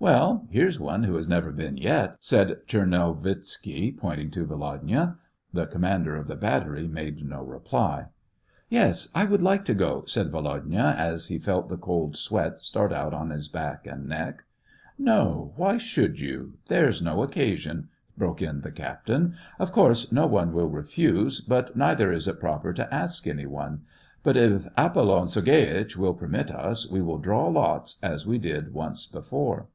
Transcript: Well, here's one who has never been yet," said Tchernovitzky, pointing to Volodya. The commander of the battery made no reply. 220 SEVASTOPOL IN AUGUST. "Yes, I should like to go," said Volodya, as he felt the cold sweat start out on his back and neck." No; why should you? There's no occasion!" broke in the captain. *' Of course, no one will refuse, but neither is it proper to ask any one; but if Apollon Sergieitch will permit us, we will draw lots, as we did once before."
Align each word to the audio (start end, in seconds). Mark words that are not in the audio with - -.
Well, 0.10 0.46
here's 0.48 0.80
one 0.80 1.02
who 1.04 1.14
has 1.16 1.28
never 1.28 1.52
been 1.52 1.76
yet," 1.76 2.16
said 2.20 2.60
Tchernovitzky, 2.66 3.98
pointing 3.98 4.30
to 4.30 4.46
Volodya. 4.46 5.16
The 5.52 5.66
commander 5.66 6.16
of 6.16 6.26
the 6.26 6.36
battery 6.36 6.88
made 6.88 7.22
no 7.22 7.42
reply. 7.42 8.06
220 8.70 8.70
SEVASTOPOL 8.70 8.70
IN 8.70 8.76
AUGUST. 8.76 9.04
"Yes, 9.04 9.08
I 9.14 9.30
should 9.30 9.42
like 9.42 9.64
to 9.66 9.74
go," 9.74 10.04
said 10.06 10.30
Volodya, 10.30 10.94
as 10.96 11.26
he 11.26 11.38
felt 11.38 11.68
the 11.68 11.76
cold 11.76 12.16
sweat 12.16 12.60
start 12.60 12.94
out 12.94 13.12
on 13.12 13.28
his 13.28 13.48
back 13.48 13.86
and 13.86 14.08
neck." 14.08 14.44
No; 14.98 15.52
why 15.56 15.76
should 15.76 16.18
you? 16.18 16.54
There's 16.68 17.02
no 17.02 17.22
occasion!" 17.22 17.90
broke 18.16 18.40
in 18.40 18.62
the 18.62 18.72
captain. 18.72 19.34
*' 19.46 19.58
Of 19.58 19.70
course, 19.70 20.10
no 20.10 20.26
one 20.26 20.54
will 20.54 20.70
refuse, 20.70 21.42
but 21.42 21.76
neither 21.76 22.10
is 22.10 22.26
it 22.26 22.40
proper 22.40 22.72
to 22.72 22.92
ask 22.94 23.26
any 23.26 23.44
one; 23.44 23.82
but 24.22 24.38
if 24.38 24.66
Apollon 24.78 25.28
Sergieitch 25.28 25.94
will 25.98 26.14
permit 26.14 26.50
us, 26.50 26.90
we 26.90 27.02
will 27.02 27.18
draw 27.18 27.46
lots, 27.48 27.98
as 28.02 28.26
we 28.26 28.38
did 28.38 28.72
once 28.72 29.04
before." 29.04 29.66